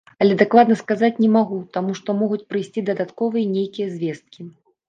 Але 0.23 0.35
дакладна 0.37 0.77
сказаць 0.79 1.21
не 1.25 1.29
магу, 1.35 1.59
таму 1.77 1.97
што 1.99 2.17
могуць 2.21 2.41
прыйсці 2.55 2.85
дадатковыя 2.89 3.55
нейкія 3.59 3.93
звесткі. 3.95 4.49